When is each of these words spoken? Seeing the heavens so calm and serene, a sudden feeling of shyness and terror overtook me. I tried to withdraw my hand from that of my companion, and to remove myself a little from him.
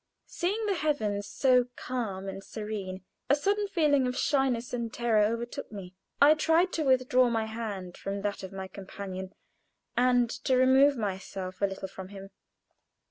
Seeing 0.25 0.65
the 0.65 0.73
heavens 0.73 1.27
so 1.27 1.65
calm 1.75 2.27
and 2.27 2.43
serene, 2.43 3.05
a 3.29 3.35
sudden 3.35 3.67
feeling 3.67 4.07
of 4.07 4.17
shyness 4.17 4.73
and 4.73 4.91
terror 4.91 5.21
overtook 5.25 5.71
me. 5.71 5.93
I 6.19 6.33
tried 6.33 6.73
to 6.73 6.83
withdraw 6.83 7.29
my 7.29 7.45
hand 7.45 7.97
from 7.97 8.21
that 8.23 8.41
of 8.41 8.51
my 8.51 8.67
companion, 8.67 9.35
and 9.95 10.27
to 10.43 10.57
remove 10.57 10.97
myself 10.97 11.61
a 11.61 11.67
little 11.67 11.87
from 11.87 12.07
him. 12.07 12.31